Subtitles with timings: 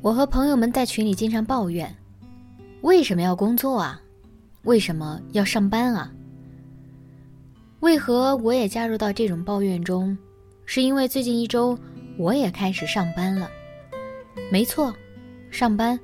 [0.00, 1.92] 我和朋友们在群里经常抱怨：
[2.82, 4.00] 为什么要工作啊？
[4.62, 6.12] 为什么要上班啊？
[7.80, 10.16] 为何我也加入到这种抱怨中？
[10.66, 11.76] 是因为最近一周
[12.16, 13.50] 我也开始上班了。
[14.52, 14.94] 没错，
[15.50, 15.98] 上班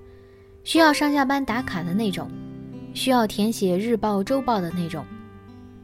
[0.64, 2.28] 需要上下班打卡的那种，
[2.94, 5.04] 需要填写日报、周报的那种。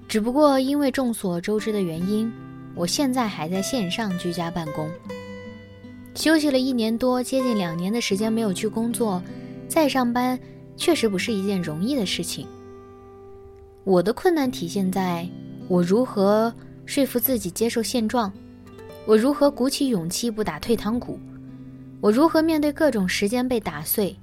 [0.08, 2.32] 只不过因为众所周知的原因，
[2.74, 4.90] 我现在还在线上居家办公。
[6.14, 9.22] 休息了一年多，接近两年的时间没有去工作，
[9.68, 10.38] 再上班
[10.76, 12.46] 确实不是一件容易的事情。
[13.84, 15.26] 我的困难体现在
[15.66, 16.52] 我如何
[16.84, 18.30] 说服自己接受现状，
[19.06, 21.18] 我如何鼓起勇气不打退堂鼓，
[22.00, 24.14] 我如何面对各种时间被打碎。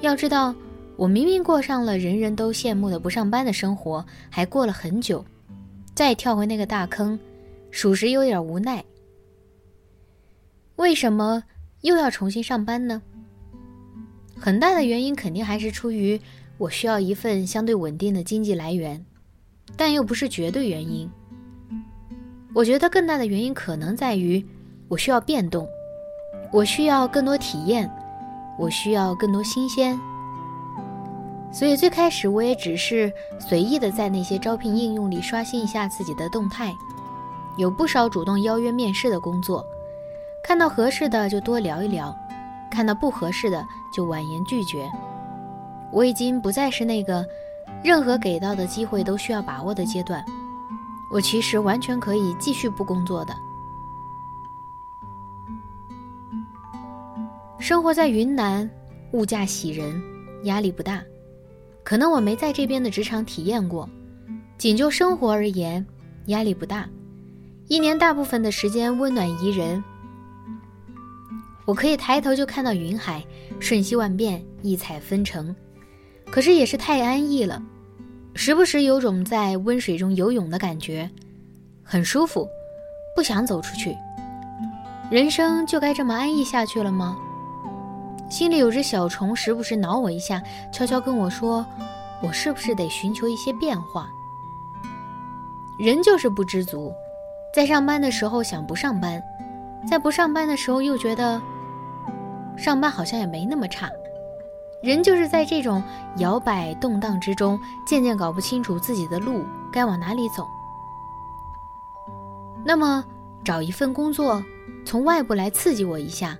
[0.00, 0.54] 要知道，
[0.96, 5.24] 我明明过上了人人都羡慕的不上班的生活，还过了很久，
[5.94, 7.18] 再跳回那个大坑，
[7.70, 8.84] 属实有点无奈。
[10.76, 11.44] 为什么
[11.82, 13.02] 又要重新上班呢？
[14.38, 16.20] 很大的原因肯定还是出于
[16.58, 19.04] 我需要一份相对稳定的经济来源，
[19.76, 21.08] 但又不是绝对原因。
[22.54, 24.44] 我觉得更大的原因可能在于
[24.88, 25.66] 我需要变动，
[26.52, 27.90] 我需要更多体验，
[28.58, 29.98] 我需要更多新鲜。
[31.52, 36.74] 所以最开始我也只是随意的在那些招聘应用里刷新一下自己的动态，
[37.56, 39.64] 有不少主动邀约面试的工作。
[40.42, 42.14] 看到合适的就多聊一聊，
[42.70, 44.90] 看到不合适的就婉言拒绝。
[45.92, 47.24] 我已经不再是那个
[47.82, 50.24] 任何给到的机会都需要把握的阶段，
[51.12, 53.34] 我其实完全可以继续不工作的。
[57.58, 58.68] 生活在云南，
[59.12, 60.02] 物价喜人，
[60.44, 61.00] 压力不大。
[61.84, 63.88] 可能我没在这边的职场体验过，
[64.58, 65.86] 仅就生活而言，
[66.26, 66.88] 压力不大。
[67.68, 69.82] 一年大部分的时间温暖宜人。
[71.64, 73.24] 我可以抬头就看到云海，
[73.60, 75.54] 瞬息万变，异彩纷呈，
[76.30, 77.62] 可是也是太安逸了，
[78.34, 81.08] 时不时有种在温水中游泳的感觉，
[81.84, 82.48] 很舒服，
[83.14, 83.96] 不想走出去。
[85.08, 87.16] 人生就该这么安逸下去了吗？
[88.28, 90.42] 心里有只小虫，时不时挠我一下，
[90.72, 91.64] 悄悄跟我说
[92.20, 94.08] ：“我是不是得寻求一些变化？”
[95.78, 96.92] 人就是不知足，
[97.54, 99.22] 在上班的时候想不上班，
[99.88, 101.40] 在不上班的时候又觉得。
[102.56, 103.90] 上班好像也没那么差，
[104.82, 105.82] 人就是在这种
[106.18, 110.46] 摇摆动荡之中，渐渐搞不清楚自己的路该往哪里走。
[112.64, 113.04] 那么，
[113.44, 114.42] 找一份工作，
[114.84, 116.38] 从外部来刺激我一下，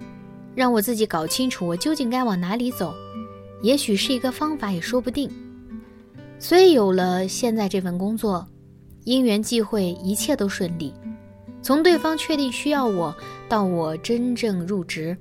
[0.55, 2.95] 让我自己搞清楚我究竟该往哪里走，
[3.63, 5.31] 也许是一个方法，也说不定。
[6.39, 8.47] 所以有了现在这份工作，
[9.05, 10.93] 因缘际会，一切都顺利。
[11.61, 13.15] 从对方确定需要我，
[13.49, 15.17] 到我真正入职。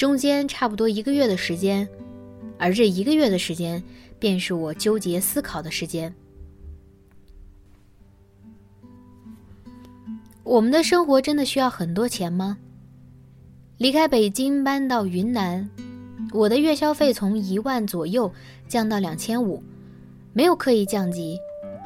[0.00, 1.86] 中间差不多一个月的时间，
[2.58, 3.82] 而这一个月的时间，
[4.18, 6.10] 便是我纠结思考的时间。
[10.42, 12.56] 我们的生活真的需要很多钱吗？
[13.76, 15.68] 离开北京搬到云南，
[16.32, 18.32] 我的月消费从一万左右
[18.66, 19.62] 降到两千五，
[20.32, 21.38] 没有刻意降级，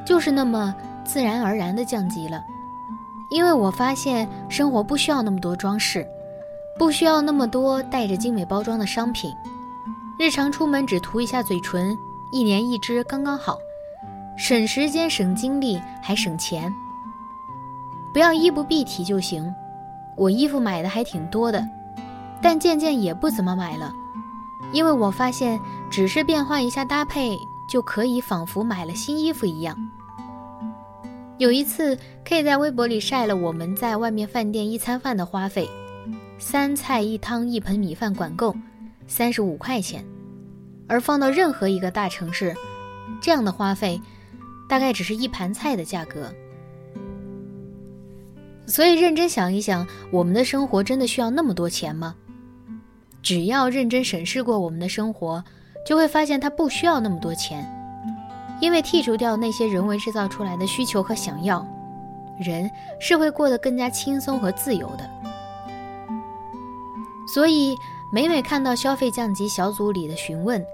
[0.05, 0.73] 就是那么
[1.03, 2.41] 自然而然的降级了。
[3.29, 6.07] 因为我发现生活不需要那么多装饰。
[6.77, 9.33] 不需要那么多带着精美包装的商品，
[10.19, 11.97] 日常出门只涂一下嘴唇，
[12.31, 13.57] 一年一支刚刚好，
[14.37, 16.73] 省时间省精力还省钱。
[18.11, 19.53] 不要衣不蔽体就行。
[20.17, 21.65] 我衣服买的还挺多的，
[22.41, 23.93] 但渐渐也不怎么买了，
[24.71, 27.37] 因为我发现只是变换一下搭配
[27.69, 29.75] 就可以仿佛买了新衣服一样。
[31.37, 35.69] 有一次，K 在微博里晒了我们在外面饭店一餐饭的花费。
[36.37, 38.55] 三菜一汤一盆米饭管够，
[39.07, 40.05] 三十五块钱，
[40.87, 42.53] 而放到任何一个大城市，
[43.21, 43.99] 这样的花费，
[44.67, 46.31] 大概只是一盘菜的价格。
[48.67, 52.15] 所以认真想一想，我们的生活真的需要那么多钱吗？
[53.21, 55.43] 只要认真审视过我们的生活，
[55.85, 57.65] 就会发现它不需要那么多钱，
[58.59, 61.65] 因为剔除掉那些人为制造出来的需求和想要，
[62.39, 65.14] 人是会过得更加轻松和自由的。
[67.35, 67.77] 所以，
[68.13, 70.65] 每每看到消费降级小组里的询问，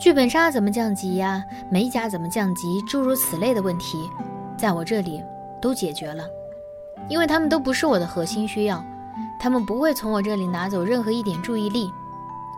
[0.00, 1.40] 剧本杀怎么降级呀？
[1.70, 2.82] 美甲怎么降级？
[2.82, 4.10] 诸如此类的问题，
[4.58, 5.22] 在我这里
[5.60, 6.24] 都解决了，
[7.08, 8.84] 因为他们都不是我的核心需要，
[9.38, 11.88] 他们不会从我这里拿走任何一点注意力，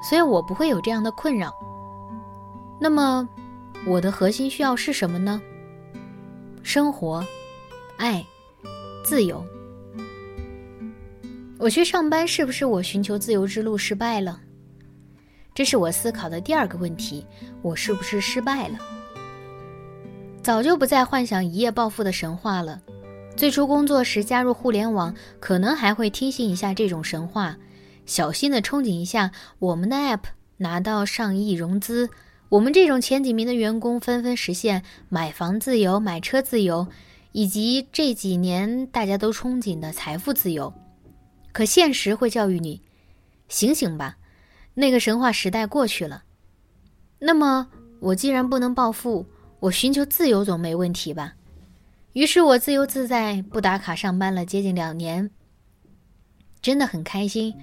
[0.08, 1.52] 所以我不会有这样的困扰。
[2.80, 3.28] 那么，
[3.86, 5.38] 我的核心需要是什么呢？
[6.62, 7.22] 生活、
[7.98, 8.24] 爱、
[9.04, 9.44] 自由。
[11.58, 14.40] 我去上班是不是我寻求自由之路失败了？
[15.54, 17.24] 这是我思考的第二个问题：
[17.62, 18.78] 我是不是失败了？
[20.42, 22.82] 早就不再幻想一夜暴富的神话了。
[23.36, 27.56] 最初工作时加入互联网，可能还会听信一下这种神话，
[28.04, 30.24] 小心的憧憬一下我们的 App
[30.58, 32.10] 拿到上亿融资，
[32.48, 36.88] 我们这种前几名的员工纷纷实现买房自由、买车自由，
[37.32, 40.72] 以及这几年大家都憧憬的财富自由。
[41.54, 42.82] 可现实会教育你，
[43.48, 44.16] 醒醒吧。
[44.74, 46.24] 那个神话时代过去了，
[47.20, 47.68] 那么
[48.00, 49.24] 我既然不能暴富，
[49.60, 51.34] 我寻求自由总没问题吧？
[52.14, 55.30] 于是我自由自在，不打卡上班了接近两年，
[56.60, 57.54] 真的很开心。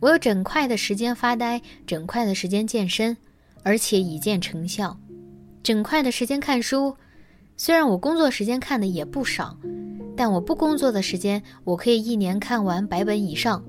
[0.00, 3.16] 我有整块的时间发呆，整块的时间健身，
[3.62, 4.94] 而且已见成效。
[5.62, 6.94] 整块的时间看书，
[7.56, 9.56] 虽然我工作时间看的也不少，
[10.22, 13.60] 但我不工作的时间，我可以一年看完百本以上。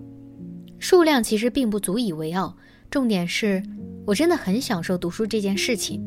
[0.77, 2.55] 数量其实并不足以为傲。
[2.91, 3.63] 重点是，
[4.05, 5.99] 我真的很享受读书这件事情。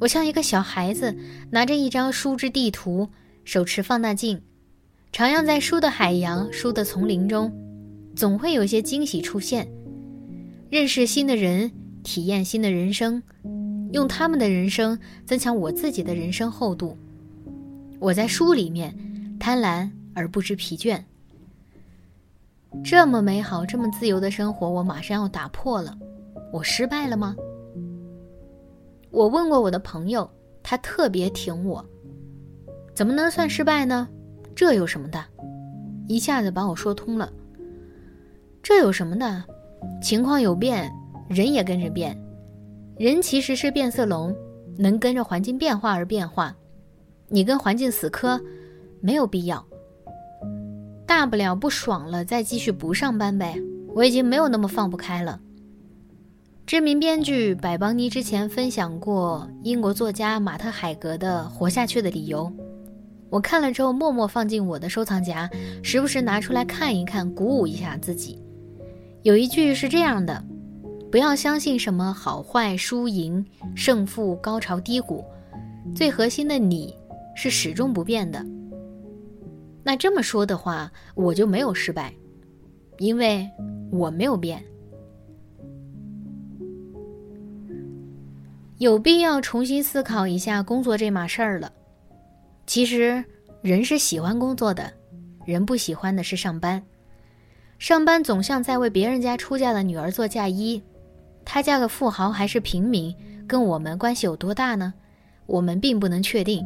[0.00, 1.16] 我像一个小孩子，
[1.52, 3.08] 拿着一张书之地图，
[3.44, 4.42] 手持放大镜，
[5.12, 7.52] 徜徉在书的海洋、书的丛林中，
[8.16, 9.68] 总会有些惊喜出现。
[10.68, 11.70] 认识新的人，
[12.02, 13.22] 体验新的人生，
[13.92, 16.98] 用他们的人生增强我自己的人生厚度。
[18.00, 18.92] 我在书里面
[19.38, 21.02] 贪婪而不知疲倦。
[22.84, 25.96] 这么美好、这么自由的生活，我马上要打破了，
[26.52, 27.34] 我失败了吗？
[29.10, 30.30] 我问过我的朋友，
[30.62, 31.84] 他特别挺我。
[32.94, 34.06] 怎么能算失败呢？
[34.54, 35.24] 这有什么的？
[36.08, 37.32] 一下子把我说通了。
[38.62, 39.44] 这有什么的？
[40.02, 40.92] 情况有变，
[41.28, 42.16] 人也跟着变。
[42.98, 44.36] 人其实是变色龙，
[44.76, 46.54] 能跟着环境变化而变化。
[47.28, 48.40] 你跟环境死磕，
[49.00, 49.64] 没有必要。
[51.06, 53.56] 大不了不爽了，再继续不上班呗。
[53.94, 55.40] 我已经没有那么放不开了。
[56.66, 62.44] 知名编剧百邦尼之前分享过英国作家马特海格的《活下去的理由》，
[63.30, 65.48] 我看了之后默默放进我的收藏夹，
[65.82, 68.38] 时不时拿出来看一看，鼓舞一下自己。
[69.22, 70.44] 有一句是这样的：
[71.10, 73.44] 不要相信什么好坏、输赢、
[73.74, 75.24] 胜负、高潮、低谷，
[75.94, 76.94] 最核心的你
[77.34, 78.44] 是始终不变的。
[79.82, 82.12] 那这么说的话，我就没有失败，
[82.98, 83.48] 因为
[83.90, 84.62] 我没有变。
[88.78, 91.72] 有必要重新思考一下工作这码事儿了。
[92.66, 93.24] 其实，
[93.62, 94.92] 人是喜欢工作的，
[95.44, 96.80] 人不喜欢的是上班。
[97.78, 100.82] 上班总像在为别人家出嫁的女儿做嫁衣，
[101.44, 103.14] 她嫁个富豪还是平民，
[103.48, 104.92] 跟我们关系有多大呢？
[105.46, 106.64] 我们并不能确定。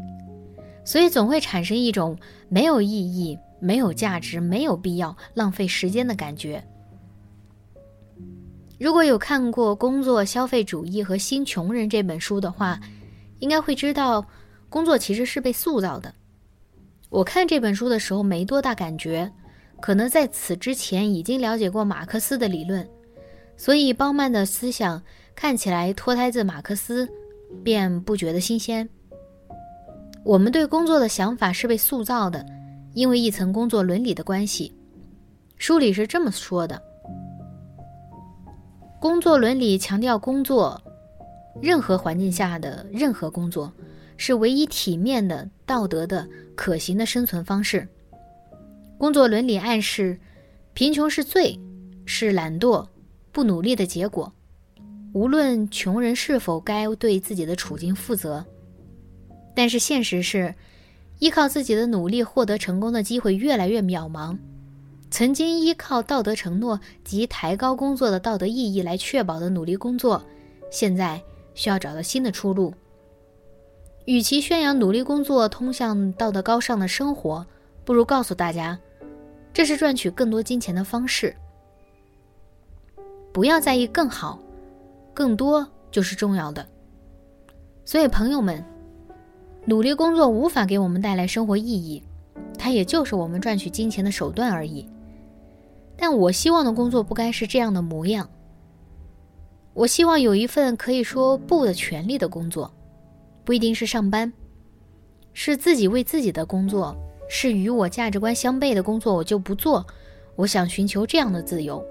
[0.85, 6.63] 所以总会产生一种没有意义、没有价值、没有必要浪费时间的感觉。
[8.81, 12.81] 如果有看过《工作、消费主义和新穷人》这本书的话，
[13.39, 14.27] 应该会知道，
[14.69, 16.13] 工作其实是被塑造的。
[17.09, 19.31] 我看这本书的时候没多大感觉，
[19.81, 22.89] 可能在此之前已经了解过马克思的理论，
[23.57, 25.01] 所以鲍曼的思想
[25.35, 27.09] 看起来脱胎自马克思，
[27.63, 28.89] 便不觉得新鲜。
[30.25, 32.47] 我们对工作的想法是被塑造的，
[32.95, 34.73] 因为一层工作伦理的关系。
[35.57, 36.81] 书里是这么说的：
[39.01, 40.81] 工作伦理强调工作，
[41.61, 43.73] 任何环境下的任何工作，
[44.17, 47.87] 是唯一体面的、道德的、可行的生存方式。
[48.99, 50.17] 工作伦理暗示，
[50.73, 51.59] 贫穷是罪，
[52.07, 52.87] 是懒惰、
[53.33, 54.33] 不努力的结果。
[55.13, 58.45] 无论穷人是否该对自己的处境负责。
[59.55, 60.55] 但是现实是，
[61.19, 64.37] 依靠自己的努力获得成功的机会越来越渺茫。
[65.11, 70.25] 曾经依靠道德承诺及抬高工作的道德意义来确保的努力工作，
[70.71, 71.21] 现在
[71.55, 72.73] 需要找到新的出路。
[74.07, 77.47] 与其宣扬努力工作通向道德高尚的生活，
[77.85, 78.79] 不如告诉大家，
[79.53, 81.37] 这是赚取更多金钱的方式。
[83.33, 84.39] 不要在意更好，
[85.13, 86.67] 更多就是重要的。
[87.85, 88.72] 所以，朋友们。
[89.65, 92.03] 努力工作无法给我们带来生活意义，
[92.59, 94.89] 它也就是我们赚取金钱的手段而已。
[95.97, 98.29] 但我希望的工作不该是这样的模样。
[99.73, 102.73] 我希望有一份可以说不的权利的工作，
[103.45, 104.33] 不一定是上班，
[105.33, 106.97] 是自己为自己的工作，
[107.29, 109.87] 是与我价值观相悖的工作，我就不做。
[110.35, 111.85] 我想寻求这样的自由，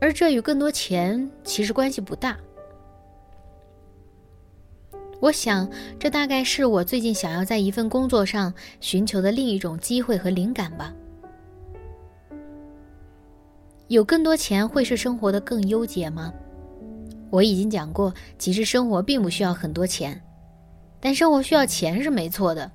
[0.00, 2.36] 而这与更多钱其实关系不大。
[5.20, 10.92] 我想，这大概是我最近想要在一份工作上寻求的另一种机会和灵感吧。
[13.88, 16.32] 有更多钱会是生活的更优解吗？
[17.28, 20.18] 我已经讲过，其实生活并不需要很多钱，
[20.98, 22.70] 但生活需要钱是没错的，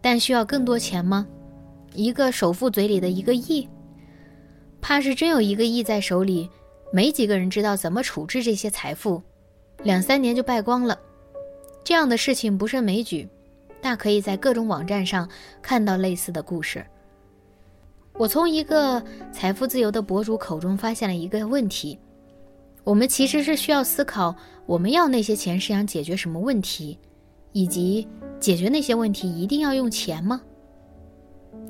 [0.00, 1.26] 但需要更多钱吗？
[1.92, 3.68] 一个首富嘴里的一个亿，
[4.80, 6.50] 怕是真有一个亿在手里，
[6.92, 9.22] 没几个人知道怎么处置这些财富，
[9.84, 10.98] 两三年就败光了。
[11.84, 13.28] 这样的事情不胜枚举，
[13.82, 15.28] 大可以在各种网站上
[15.60, 16.84] 看到类似的故事。
[18.14, 21.98] 我从一个财富自由的博主口中发现了一个问题：
[22.84, 26.98] 我们其实是需要思考，我们要那些钱是想解决什么问题，
[27.52, 28.08] 以及
[28.40, 30.40] 解决那些问题一定要用钱吗？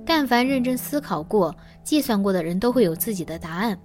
[0.07, 3.77] 但凡认真思考过、计算过的人都会有自己的答案。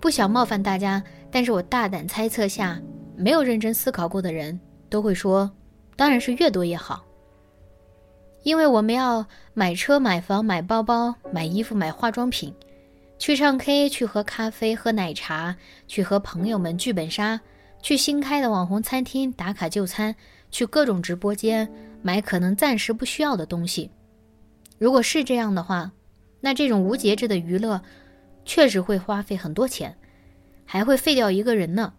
[0.00, 2.80] 不想冒犯大家，但是我大胆猜测下，
[3.16, 4.58] 没有认真思考过的人
[4.90, 5.50] 都会说
[5.96, 7.04] ：“当然是越多越好。”
[8.42, 12.54] 因为我们要买车、买房、买包包、买衣服、买化妆品，
[13.18, 15.54] 去唱 K、去喝咖啡、喝奶茶，
[15.86, 17.40] 去和朋友们剧本杀，
[17.82, 20.14] 去新开的网红餐厅打卡就餐，
[20.50, 21.70] 去各种直播间
[22.02, 23.90] 买可能暂时不需要的东西。
[24.78, 25.92] 如果是这样的话，
[26.40, 27.82] 那这种无节制的娱乐，
[28.46, 29.94] 确实会花费很多钱，
[30.64, 31.92] 还会废掉一个人呢。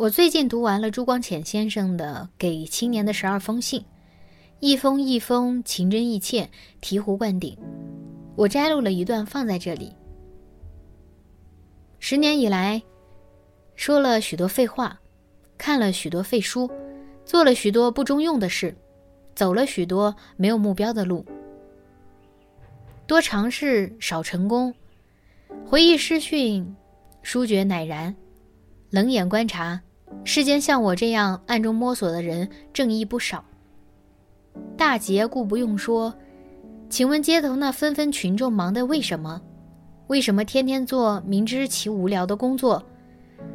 [0.00, 3.80] 我最近读完了朱光潜先生的《给青年的十二封信》，
[4.58, 6.48] 一封一封情真意切，
[6.80, 7.54] 醍醐灌顶。
[8.34, 9.92] 我摘录了一段放在这里。
[11.98, 12.82] 十年以来，
[13.74, 14.98] 说了许多废话，
[15.58, 16.70] 看了许多废书，
[17.26, 18.74] 做了许多不中用的事。
[19.34, 21.26] 走了许多没有目标的路，
[23.06, 24.74] 多尝试少成功，
[25.66, 26.74] 回忆师训，
[27.20, 28.16] 书觉乃然，
[28.88, 29.78] 冷眼观察，
[30.24, 33.44] 世间像我这样暗中摸索的人正义不少。
[34.76, 36.14] 大劫故不用说，
[36.88, 39.40] 请问街头那纷纷群众忙的为什么？
[40.08, 42.82] 为什么天天做明知其无聊的工作，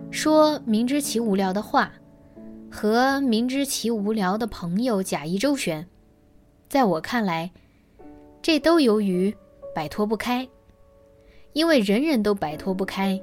[0.10, 1.92] 说明知其无聊的话？
[2.72, 5.86] 和明知其无聊的朋友假意周旋，
[6.68, 7.50] 在我看来，
[8.42, 9.34] 这都由于
[9.74, 10.48] 摆脱不开。
[11.54, 13.22] 因为人人都摆脱不开，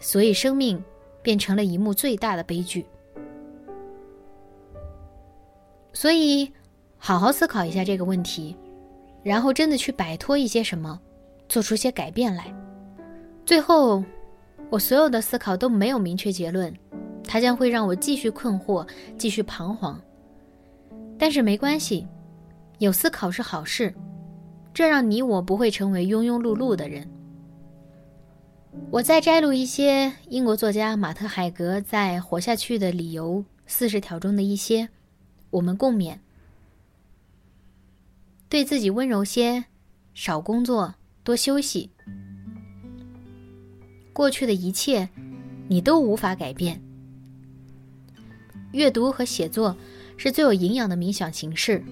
[0.00, 0.82] 所以生命
[1.26, 2.86] 变成了一幕最大的悲剧。
[5.92, 6.48] 所以，
[6.98, 8.56] 好好思考一下这个问题，
[9.24, 11.00] 然后真的去摆脱一些什么，
[11.48, 12.54] 做出些改变来。
[13.44, 14.04] 最后，
[14.70, 16.72] 我所有的思考都没有明确结论。
[17.24, 18.86] 它将会让我继续困惑，
[19.18, 20.00] 继续彷徨。
[21.18, 22.06] 但是没关系，
[22.78, 23.92] 有思考是好事，
[24.72, 27.04] 这让你我不会成为庸庸碌碌的人。
[28.90, 34.88] 我再摘录一些英国作家马特海格在《活下去的理由四十条》中的一些，
[35.50, 36.18] 我们共勉：
[38.48, 39.64] 对自己温柔些，
[40.14, 41.90] 少工作，多休息。
[44.12, 45.06] 过去的一切，
[45.68, 46.80] 你都无法改变。
[48.72, 49.76] 阅读和写作
[50.16, 51.82] 是最有营养的冥想形式。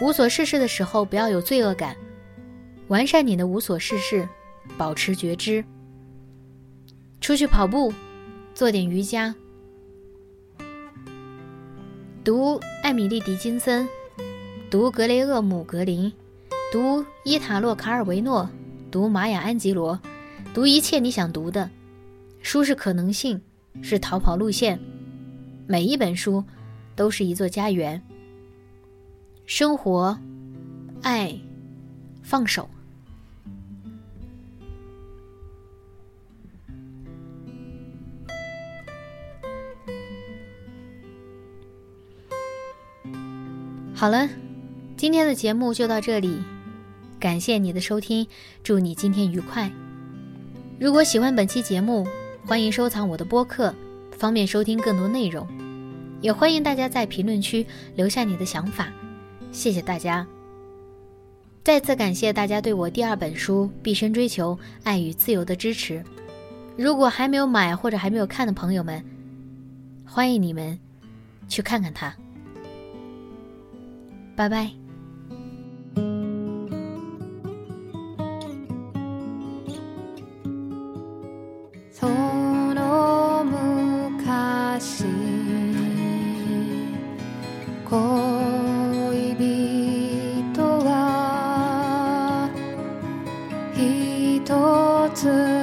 [0.00, 1.96] 无所事事的时候，不要有罪恶感，
[2.88, 4.28] 完善你的无所事事，
[4.76, 5.64] 保持觉知。
[7.20, 7.92] 出去跑步，
[8.54, 9.34] 做点瑜伽，
[12.22, 13.88] 读艾米丽·狄金森，
[14.70, 16.12] 读格雷厄姆·格林，
[16.70, 18.48] 读伊塔洛·卡尔维诺，
[18.90, 19.98] 读玛雅·安吉罗，
[20.54, 21.68] 读一切你想读的
[22.42, 23.40] 书是可能性，
[23.82, 24.78] 是逃跑路线。
[25.66, 26.44] 每一本书，
[26.94, 28.00] 都是一座家园。
[29.46, 30.16] 生活，
[31.02, 31.36] 爱，
[32.22, 32.68] 放手。
[43.98, 44.28] 好了，
[44.94, 46.36] 今天的节目就到这里，
[47.18, 48.26] 感谢你的收听，
[48.62, 49.72] 祝你今天愉快。
[50.78, 52.06] 如果喜欢本期节目，
[52.44, 53.74] 欢迎收藏我的播客。
[54.18, 55.48] 方便收听更多内容，
[56.20, 58.92] 也欢迎大家在评论区留下你的想法。
[59.50, 60.26] 谢谢大家！
[61.64, 66.04] 再次感谢大家对我第二本书《毕生追求爱与自由》的支持。
[66.76, 69.02] 如果还没有买或者还没有看的朋友们，
[70.04, 70.78] 欢迎你们
[71.48, 72.14] 去看看它。
[74.36, 74.76] バイバイ。
[81.90, 85.04] その昔
[87.88, 87.96] 恋
[89.34, 92.50] 人は
[93.74, 94.44] 一
[95.14, 95.55] つ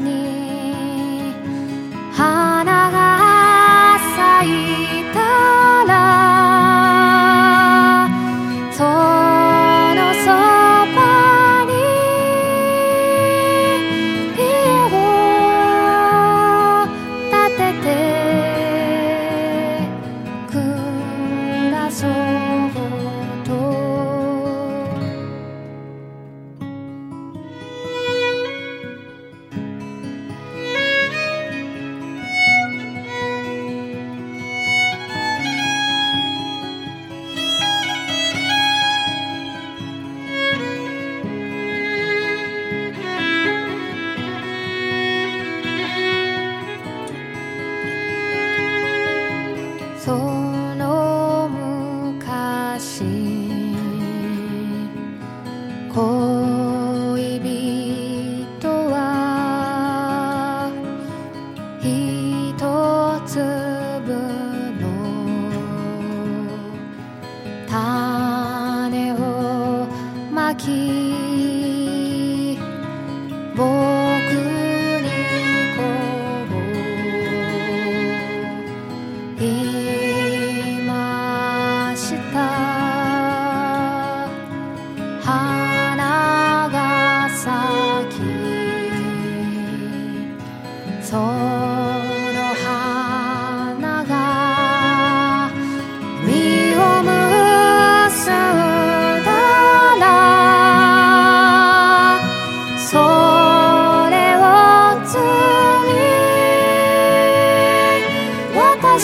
[0.00, 0.39] money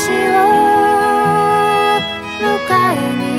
[0.07, 0.15] 私を
[2.41, 3.36] 迎えに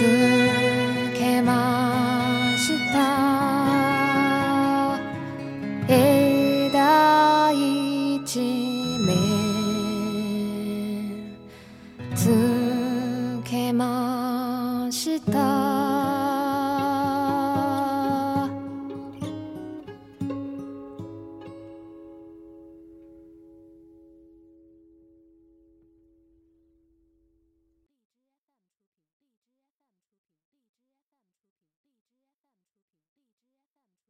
[0.00, 0.39] stood.